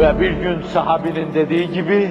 [0.00, 2.10] Ve bir gün sahabinin dediği gibi,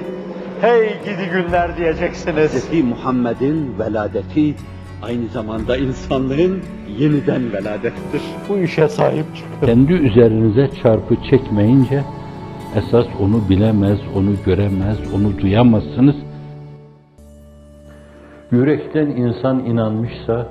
[0.60, 2.70] hey gidi günler diyeceksiniz.
[2.70, 2.84] Hz.
[2.84, 4.54] Muhammed'in veladeti
[5.02, 6.60] aynı zamanda insanlığın
[6.98, 8.22] yeniden veladettir.
[8.48, 9.66] Bu işe sahip çıkın.
[9.66, 12.02] Kendi üzerinize çarpı çekmeyince
[12.76, 16.16] esas onu bilemez, onu göremez, onu duyamazsınız.
[18.52, 20.46] Yürekten insan inanmışsa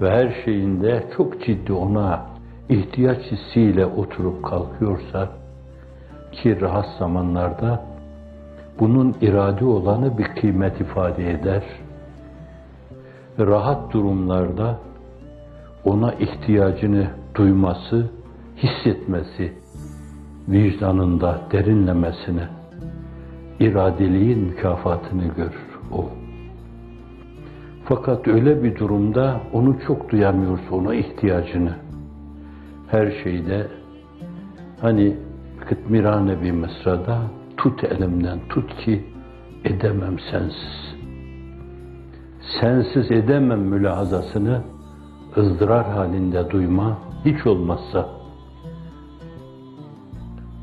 [0.00, 2.26] ve her şeyinde çok ciddi ona
[2.68, 5.43] ihtiyaç hissiyle oturup kalkıyorsa
[6.34, 7.84] ki rahat zamanlarda
[8.80, 11.62] bunun irade olanı bir kıymet ifade eder.
[13.38, 14.78] Rahat durumlarda
[15.84, 18.10] ona ihtiyacını duyması,
[18.56, 19.52] hissetmesi,
[20.48, 22.48] vicdanında derinlemesine
[23.60, 26.08] iradeliğin mükafatını görür o.
[27.84, 31.72] Fakat öyle bir durumda onu çok duyamıyorsa ona ihtiyacını,
[32.90, 33.66] her şeyde
[34.80, 35.16] hani
[35.60, 37.18] kıtmirane bir mısrada
[37.56, 39.04] tut elimden tut ki
[39.64, 40.94] edemem sensiz.
[42.60, 44.62] Sensiz edemem mülahazasını
[45.36, 48.08] ızdırar halinde duyma hiç olmazsa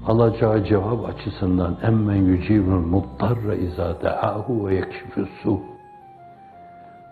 [0.08, 5.62] alacağı cevap açısından emmen yücibul muttarra izâ de'âhu ve yekşifü su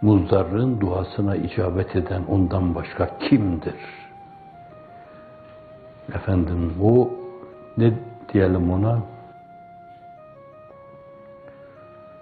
[0.01, 3.75] muzdarrın duasına icabet eden ondan başka kimdir?
[6.15, 7.18] Efendim bu
[7.79, 7.93] ne
[8.33, 8.99] diyelim ona?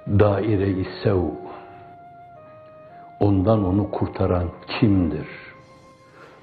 [0.07, 1.19] Daire-i sev.
[3.19, 5.27] Ondan onu kurtaran kimdir?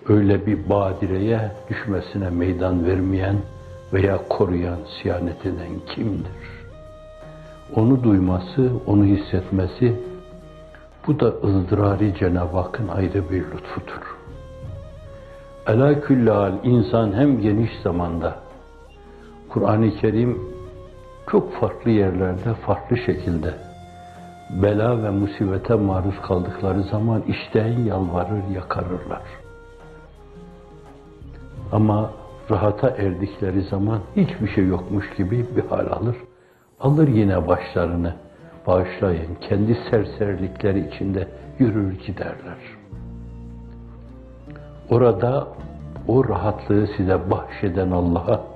[0.08, 3.36] Öyle bir badireye düşmesine meydan vermeyen
[3.92, 6.32] veya koruyan, siyanet eden kimdir?
[7.76, 9.94] Onu duyması, onu hissetmesi,
[11.06, 14.16] bu da ızdırari Cenab-ı Hakk'ın ayrı bir lütfudur.
[15.66, 18.43] Ela küllal insan hem geniş zamanda,
[19.55, 20.41] Kur'an-ı Kerim
[21.30, 23.55] çok farklı yerlerde, farklı şekilde
[24.62, 29.23] bela ve musibete maruz kaldıkları zaman işten yalvarır, yakarırlar.
[31.73, 32.11] Ama
[32.51, 36.17] rahata erdikleri zaman hiçbir şey yokmuş gibi bir hal alır.
[36.80, 38.14] Alır yine başlarını,
[38.67, 41.28] bağışlayın, kendi serserilikleri içinde
[41.58, 42.58] yürür giderler.
[44.90, 45.48] Orada
[46.08, 48.53] o rahatlığı size bahşeden Allah'a,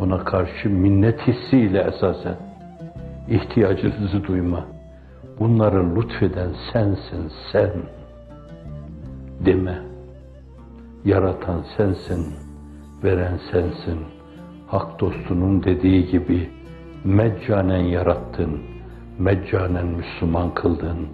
[0.00, 2.36] ona karşı minnet hissiyle esasen
[3.28, 4.64] ihtiyacınızı duyma.
[5.38, 7.72] Bunları lütfeden sensin, sen.
[9.46, 9.78] Deme.
[11.04, 12.34] Yaratan sensin,
[13.04, 13.98] veren sensin.
[14.66, 16.50] Hak dostunun dediği gibi
[17.04, 18.60] meccanen yarattın,
[19.18, 21.08] meccanen Müslüman kıldın.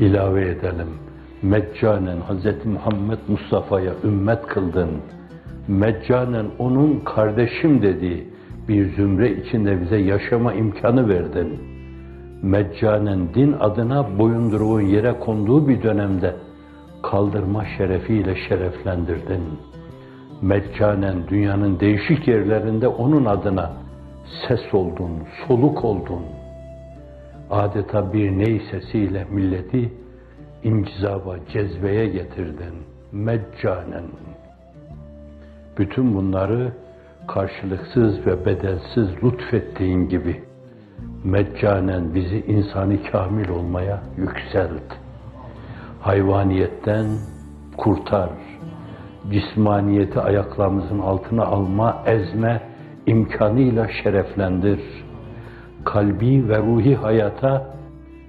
[0.00, 0.88] İlave edelim,
[1.42, 2.66] meccanen Hz.
[2.66, 4.90] Muhammed Mustafa'ya ümmet kıldın.
[5.68, 8.28] Meccanen onun kardeşim dediği
[8.68, 11.60] bir zümre içinde bize yaşama imkanı verdin.
[12.42, 16.34] Meccanen din adına boyunduruğun yere konduğu bir dönemde
[17.02, 19.42] kaldırma şerefiyle şereflendirdin.
[20.42, 23.72] Meccanen dünyanın değişik yerlerinde onun adına
[24.48, 25.10] ses oldun,
[25.48, 26.22] soluk oldun.
[27.50, 29.92] Adeta bir ney sesiyle milleti
[30.64, 32.74] incizaba, cezbeye getirdin.
[33.12, 34.04] Meccanen.
[35.78, 36.72] Bütün bunları
[37.28, 40.42] karşılıksız ve bedelsiz lütfettiğin gibi
[41.24, 44.92] meccanen bizi insani kamil olmaya yükselt.
[46.00, 47.06] Hayvaniyetten
[47.76, 48.30] kurtar.
[49.30, 52.60] Cismaniyeti ayaklarımızın altına alma, ezme
[53.06, 54.80] imkanıyla şereflendir.
[55.84, 57.76] Kalbi ve ruhi hayata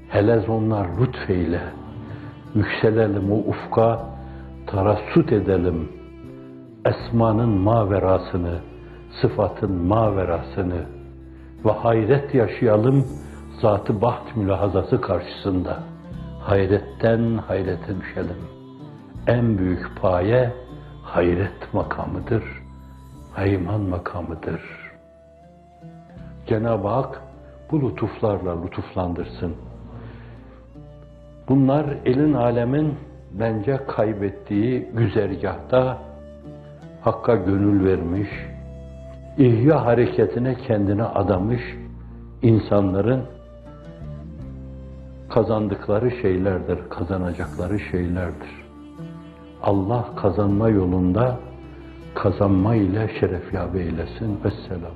[0.09, 1.61] helez onlar lütfeyle.
[2.55, 4.05] Yükselelim o ufka,
[4.67, 5.96] tarassut edelim.
[6.87, 8.59] Esmanın maverasını,
[9.21, 10.85] sıfatın maverasını
[11.65, 13.05] ve hayret yaşayalım
[13.61, 15.79] zatı baht mülahazası karşısında.
[16.41, 18.37] Hayretten hayrete düşelim.
[19.27, 20.53] En büyük paye
[21.03, 22.43] hayret makamıdır,
[23.33, 24.61] hayman makamıdır.
[26.47, 27.21] Cenab-ı Hak
[27.71, 29.55] bu lütuflarla lütuflandırsın.
[31.49, 32.95] Bunlar elin alemin
[33.31, 36.06] bence kaybettiği güzergahta
[37.07, 38.29] Hakka gönül vermiş,
[39.37, 41.61] ihya hareketine kendine adamış
[42.41, 43.21] insanların
[45.29, 48.65] kazandıkları şeylerdir, kazanacakları şeylerdir.
[49.63, 51.37] Allah kazanma yolunda
[52.15, 54.39] kazanma ile şeref yabe eylesin.
[54.43, 54.93] Vesselam.